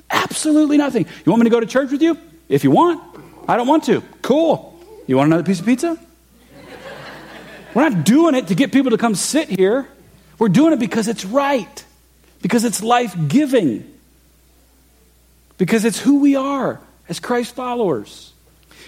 [0.09, 1.05] Absolutely nothing.
[1.25, 2.17] You want me to go to church with you?
[2.49, 3.01] If you want.
[3.47, 4.01] I don't want to.
[4.21, 4.79] Cool.
[5.07, 5.97] You want another piece of pizza?
[7.73, 9.87] We're not doing it to get people to come sit here.
[10.41, 11.85] We're doing it because it's right,
[12.41, 13.87] because it's life giving,
[15.59, 18.33] because it's who we are as Christ followers.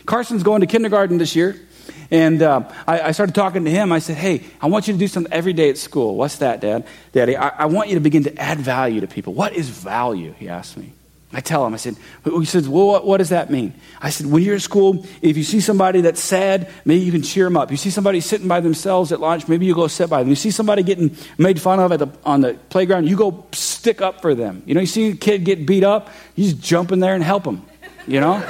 [0.08, 1.62] Carson's going to kindergarten this year.
[2.10, 3.92] And uh, I, I, started talking to him.
[3.92, 6.16] I said, Hey, I want you to do something every day at school.
[6.16, 6.88] What's that, Dad?
[7.12, 9.36] Daddy, I, I want you to begin to add value to people.
[9.36, 10.34] What is value?
[10.34, 10.94] He asked me.
[11.36, 13.74] I tell him, I said, he says, well, what, what, does that mean?
[14.00, 17.24] I said, when you're at school, if you see somebody that's sad, maybe you can
[17.24, 17.72] cheer them up.
[17.72, 20.30] You see somebody sitting by themselves at lunch, maybe you go sit by them.
[20.30, 24.00] You see somebody getting made fun of at the, on the playground, you go stick
[24.00, 24.62] up for them.
[24.68, 27.24] You know, you see a kid get beat up, you just jump in there and
[27.24, 27.66] help them,
[28.06, 28.36] you know?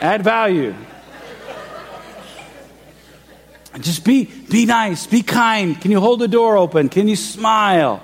[0.00, 0.74] Add value.
[3.80, 5.78] Just be, be nice, be kind.
[5.78, 6.88] Can you hold the door open?
[6.88, 8.02] Can you smile?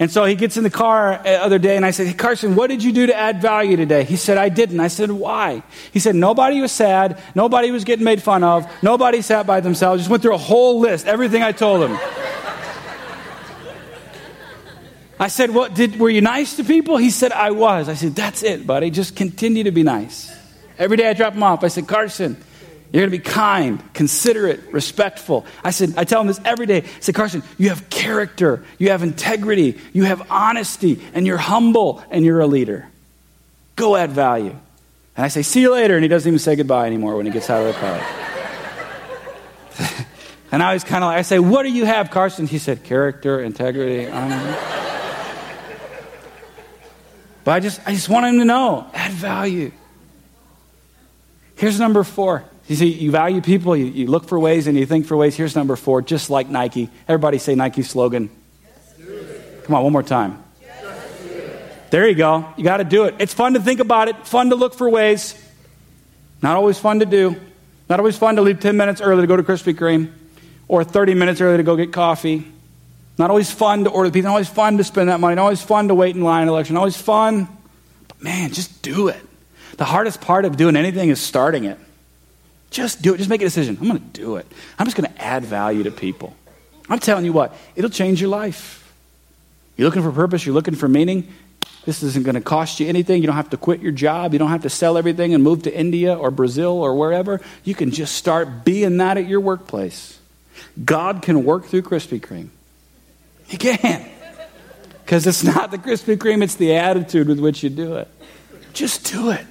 [0.00, 2.56] And so he gets in the car the other day and I said, Hey, Carson,
[2.56, 4.02] what did you do to add value today?
[4.02, 4.80] He said, I didn't.
[4.80, 5.62] I said, Why?
[5.92, 7.20] He said, Nobody was sad.
[7.34, 8.66] Nobody was getting made fun of.
[8.82, 10.00] Nobody sat by themselves.
[10.00, 11.98] Just went through a whole list, everything I told him.
[15.18, 16.96] I said, What did were you nice to people?
[16.96, 17.90] He said, I was.
[17.90, 18.88] I said, That's it, buddy.
[18.88, 20.34] Just continue to be nice.
[20.78, 22.42] Every day I drop him off, I said, Carson,
[22.92, 25.46] you're going to be kind, considerate, respectful.
[25.62, 26.78] I said, I tell him this every day.
[26.78, 32.02] I said, Carson, you have character, you have integrity, you have honesty, and you're humble,
[32.10, 32.88] and you're a leader.
[33.76, 34.56] Go add value.
[35.16, 35.94] And I say, see you later.
[35.94, 38.00] And he doesn't even say goodbye anymore when he gets out of the car.
[40.50, 42.48] and now he's kind of like, I say, what do you have, Carson?
[42.48, 44.06] He said, character, integrity,
[47.44, 49.70] But I just, I just want him to know, add value.
[51.54, 54.86] Here's number four you see, you value people, you, you, look for ways, and you
[54.86, 55.34] think for ways.
[55.34, 56.88] Here's number four, just like Nike.
[57.08, 58.30] Everybody say Nike slogan.
[59.64, 60.40] Come on, one more time.
[61.90, 62.46] There you go.
[62.56, 63.16] You got to do it.
[63.18, 65.34] It's fun to think about it, fun to look for ways.
[66.42, 67.34] Not always fun to do.
[67.88, 70.12] Not always fun to leave 10 minutes early to go to Krispy Kreme
[70.68, 72.46] or 30 minutes early to go get coffee.
[73.18, 74.28] Not always fun to order the pizza.
[74.28, 75.34] Not always fun to spend that money.
[75.34, 76.74] Not always fun to wait in line election.
[76.74, 77.48] Not always fun.
[78.06, 79.20] But man, just do it.
[79.76, 81.80] The hardest part of doing anything is starting it.
[82.70, 83.18] Just do it.
[83.18, 83.76] Just make a decision.
[83.80, 84.46] I'm going to do it.
[84.78, 86.34] I'm just going to add value to people.
[86.88, 88.92] I'm telling you what, it'll change your life.
[89.76, 91.32] You're looking for purpose, you're looking for meaning.
[91.86, 93.22] This isn't going to cost you anything.
[93.22, 94.34] You don't have to quit your job.
[94.34, 97.40] You don't have to sell everything and move to India or Brazil or wherever.
[97.64, 100.18] You can just start being that at your workplace.
[100.84, 102.50] God can work through Krispy Kreme.
[103.46, 104.06] He can.
[105.04, 108.08] Because it's not the Krispy Kreme, it's the attitude with which you do it.
[108.74, 109.46] Just do it.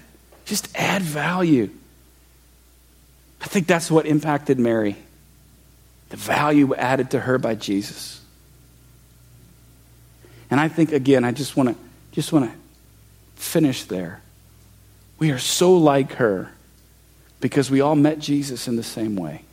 [0.45, 1.71] Just add value.
[3.41, 4.95] I think that's what impacted Mary.
[6.09, 8.21] The value added to her by Jesus.
[10.51, 11.75] And I think again, I just want to
[12.11, 12.57] just want to
[13.35, 14.21] finish there.
[15.19, 16.51] We are so like her
[17.39, 19.43] because we all met Jesus in the same way.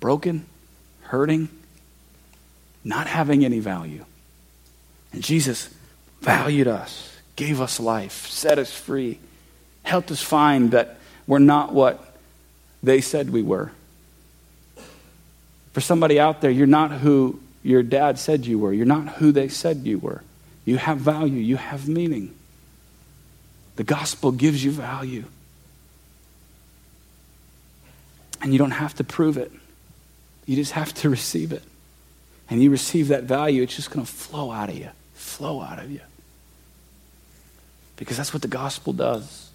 [0.00, 0.46] Broken,
[1.02, 1.48] hurting,
[2.84, 4.04] not having any value.
[5.12, 5.70] And Jesus
[6.20, 9.18] valued us, gave us life, set us free,
[9.84, 12.11] helped us find that we're not what
[12.82, 13.72] they said we were.
[15.72, 18.72] For somebody out there, you're not who your dad said you were.
[18.72, 20.22] You're not who they said you were.
[20.64, 22.34] You have value, you have meaning.
[23.76, 25.24] The gospel gives you value.
[28.40, 29.52] And you don't have to prove it,
[30.46, 31.62] you just have to receive it.
[32.50, 35.78] And you receive that value, it's just going to flow out of you, flow out
[35.78, 36.00] of you.
[37.96, 39.51] Because that's what the gospel does.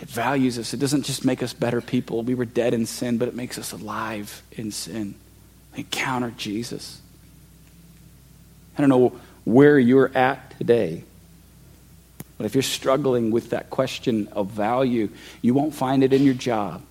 [0.00, 0.72] It values us.
[0.74, 2.22] It doesn't just make us better people.
[2.22, 5.14] We were dead in sin, but it makes us alive in sin.
[5.74, 7.00] Encounter Jesus.
[8.76, 11.02] I don't know where you're at today,
[12.36, 15.08] but if you're struggling with that question of value,
[15.42, 16.82] you won't find it in your job.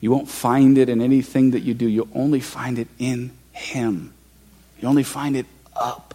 [0.00, 1.88] You won't find it in anything that you do.
[1.88, 4.12] You'll only find it in Him.
[4.78, 6.14] You only find it up.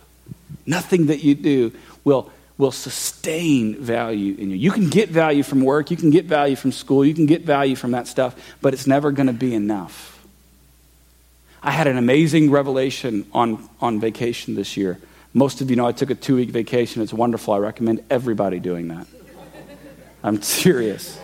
[0.68, 1.72] Nothing that you do
[2.04, 4.58] will will sustain value in you.
[4.58, 7.44] You can get value from work, you can get value from school, you can get
[7.44, 10.20] value from that stuff, but it's never going to be enough.
[11.64, 15.00] I had an amazing revelation on, on vacation this year.
[15.34, 17.02] Most of you know I took a two week vacation.
[17.02, 17.54] It's wonderful.
[17.54, 19.08] I recommend everybody doing that.
[20.22, 21.18] I'm serious.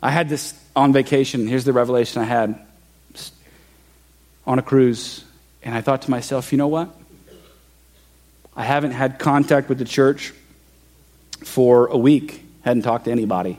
[0.00, 1.48] I had this on vacation.
[1.48, 2.64] Here's the revelation I had
[4.46, 5.24] on a cruise.
[5.64, 6.94] And I thought to myself, you know what?
[8.58, 10.34] I haven't had contact with the church
[11.44, 12.42] for a week.
[12.62, 13.56] hadn't talked to anybody.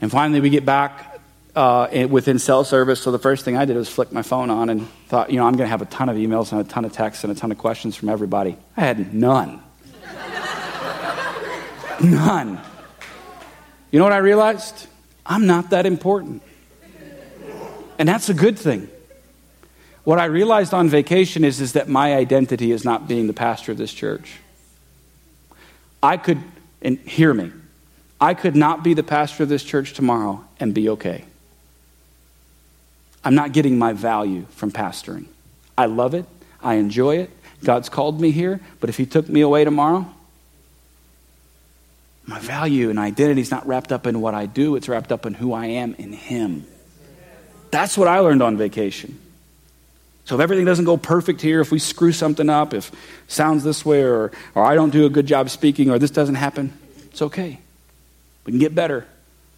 [0.00, 1.20] And finally, we get back
[1.54, 3.02] uh, within cell service.
[3.02, 5.44] So the first thing I did was flick my phone on and thought, you know,
[5.44, 7.36] I'm going to have a ton of emails and a ton of texts and a
[7.36, 8.56] ton of questions from everybody.
[8.74, 9.62] I had none.
[12.02, 12.58] none.
[13.90, 14.86] You know what I realized?
[15.26, 16.42] I'm not that important.
[17.98, 18.88] And that's a good thing.
[20.04, 23.72] What I realized on vacation is, is that my identity is not being the pastor
[23.72, 24.38] of this church.
[26.02, 26.38] I could,
[26.80, 27.52] and hear me,
[28.20, 31.24] I could not be the pastor of this church tomorrow and be okay.
[33.24, 35.26] I'm not getting my value from pastoring.
[35.78, 36.26] I love it.
[36.60, 37.30] I enjoy it.
[37.62, 40.12] God's called me here, but if He took me away tomorrow,
[42.26, 45.26] my value and identity is not wrapped up in what I do, it's wrapped up
[45.26, 46.66] in who I am in Him.
[47.70, 49.18] That's what I learned on vacation.
[50.24, 52.92] So if everything doesn't go perfect here, if we screw something up, if
[53.26, 56.36] sounds this way, or, or I don't do a good job speaking, or this doesn't
[56.36, 56.72] happen,
[57.06, 57.58] it's okay.
[58.44, 59.06] We can get better.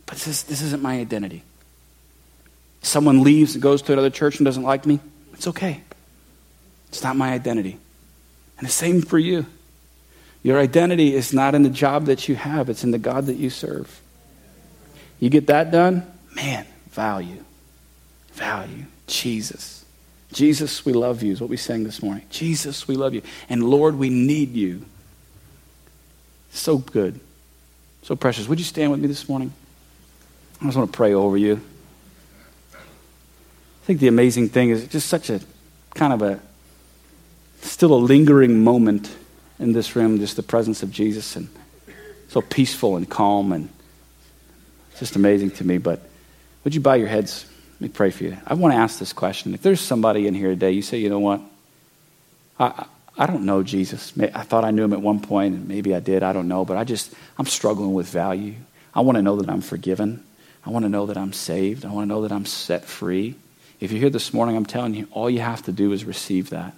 [0.06, 1.42] But this, this isn't my identity.
[2.82, 5.00] Someone leaves and goes to another church and doesn't like me,
[5.32, 5.82] it's okay.
[6.88, 7.78] It's not my identity.
[8.58, 9.46] And the same for you.
[10.42, 13.36] Your identity is not in the job that you have, it's in the God that
[13.36, 14.00] you serve.
[15.18, 17.42] You get that done, man, value.
[18.32, 18.84] Value.
[19.06, 19.83] Jesus.
[20.34, 22.24] Jesus, we love you, is what we sang this morning.
[22.28, 23.22] Jesus, we love you.
[23.48, 24.84] And Lord, we need you.
[26.50, 27.20] So good.
[28.02, 28.48] So precious.
[28.48, 29.52] Would you stand with me this morning?
[30.60, 31.60] I just want to pray over you.
[32.74, 35.40] I think the amazing thing is just such a
[35.94, 36.40] kind of a
[37.60, 39.14] still a lingering moment
[39.60, 41.48] in this room, just the presence of Jesus and
[42.28, 43.68] so peaceful and calm and
[44.98, 45.78] just amazing to me.
[45.78, 46.02] But
[46.64, 47.46] would you bow your heads?
[47.74, 48.36] Let me pray for you.
[48.46, 49.52] I want to ask this question.
[49.52, 51.40] If there's somebody in here today, you say, you know what?
[52.58, 52.86] I,
[53.18, 54.12] I don't know Jesus.
[54.18, 56.22] I thought I knew him at one point, and maybe I did.
[56.22, 56.64] I don't know.
[56.64, 58.54] But I just, I'm struggling with value.
[58.94, 60.22] I want to know that I'm forgiven.
[60.64, 61.84] I want to know that I'm saved.
[61.84, 63.34] I want to know that I'm set free.
[63.80, 66.50] If you're here this morning, I'm telling you, all you have to do is receive
[66.50, 66.74] that.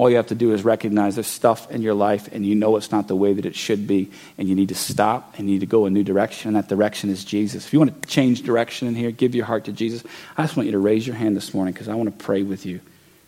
[0.00, 2.76] All you have to do is recognize there's stuff in your life and you know
[2.76, 5.56] it's not the way that it should be, and you need to stop and you
[5.56, 7.66] need to go a new direction, and that direction is Jesus.
[7.66, 10.02] If you want to change direction in here, give your heart to Jesus,
[10.38, 12.42] I just want you to raise your hand this morning because I want to pray
[12.42, 12.80] with you.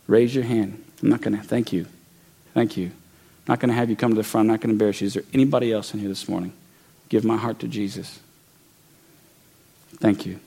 [0.07, 0.83] Raise your hand.
[1.03, 1.85] I'm not going to, thank you.
[2.55, 2.87] Thank you.
[2.87, 4.47] I'm not going to have you come to the front.
[4.47, 5.05] I'm not going to embarrass you.
[5.05, 6.53] Is there anybody else in here this morning?
[7.07, 8.19] Give my heart to Jesus.
[9.97, 10.39] Thank you.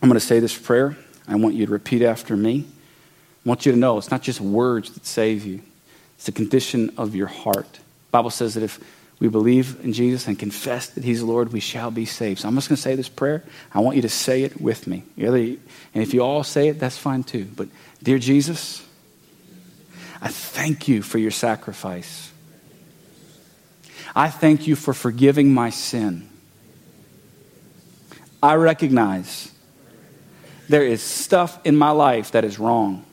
[0.00, 0.96] I'm going to say this prayer.
[1.26, 2.68] I want you to repeat after me.
[3.48, 5.62] I want you to know it's not just words that save you,
[6.16, 7.72] it's the condition of your heart.
[7.72, 8.78] The Bible says that if
[9.20, 12.40] we believe in Jesus and confess that He's Lord, we shall be saved.
[12.40, 13.42] So I'm just going to say this prayer.
[13.72, 15.02] I want you to say it with me.
[15.16, 15.58] And
[15.94, 17.46] if you all say it, that's fine too.
[17.56, 17.68] But,
[18.02, 18.86] dear Jesus,
[20.20, 22.30] I thank you for your sacrifice.
[24.14, 26.28] I thank you for forgiving my sin.
[28.42, 29.50] I recognize
[30.68, 33.06] there is stuff in my life that is wrong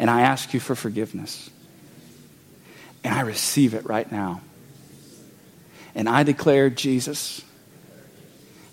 [0.00, 1.50] and I ask you for forgiveness.
[3.04, 4.40] And I receive it right now.
[5.94, 7.42] And I declare, Jesus,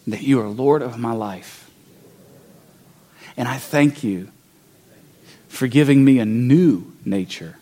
[0.07, 1.69] that you are Lord of my life.
[3.35, 4.31] And I thank you
[5.49, 7.57] for giving me a new nature.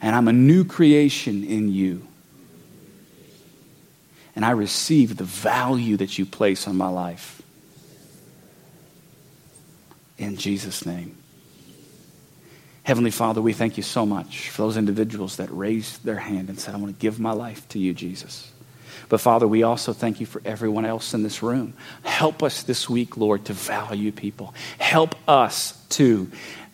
[0.00, 2.08] And I'm a new creation in you.
[4.34, 7.40] And I receive the value that you place on my life.
[10.18, 11.21] In Jesus' name.
[12.84, 16.58] Heavenly Father, we thank you so much for those individuals that raised their hand and
[16.58, 18.50] said, I want to give my life to you, Jesus.
[19.08, 21.74] But Father, we also thank you for everyone else in this room.
[22.02, 24.54] Help us this week, Lord, to value people.
[24.78, 26.30] Help us to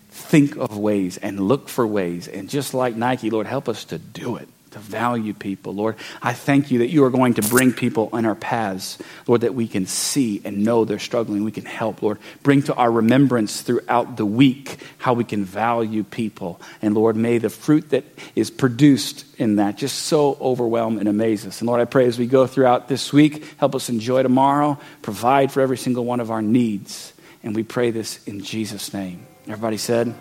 [0.08, 2.26] think of ways and look for ways.
[2.26, 4.48] And just like Nike, Lord, help us to do it
[4.78, 5.74] to value people.
[5.74, 9.42] Lord, I thank you that you are going to bring people on our paths, Lord,
[9.42, 11.44] that we can see and know they're struggling.
[11.44, 12.18] We can help, Lord.
[12.42, 16.60] Bring to our remembrance throughout the week how we can value people.
[16.82, 18.04] And Lord, may the fruit that
[18.34, 21.60] is produced in that just so overwhelm and amaze us.
[21.60, 25.52] And Lord, I pray as we go throughout this week, help us enjoy tomorrow, provide
[25.52, 27.12] for every single one of our needs.
[27.42, 29.26] And we pray this in Jesus' name.
[29.46, 30.14] Everybody said,